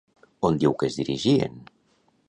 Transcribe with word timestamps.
On 0.49 0.57
diu 0.63 0.73
que 0.79 0.89
es 0.89 0.97
dirigien? 1.03 1.63